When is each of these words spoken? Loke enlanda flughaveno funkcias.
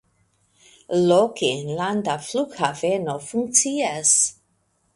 Loke 1.11 1.49
enlanda 1.57 2.15
flughaveno 2.29 3.15
funkcias. 3.29 4.15